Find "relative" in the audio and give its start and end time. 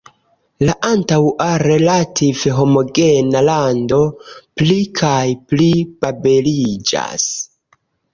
1.63-2.53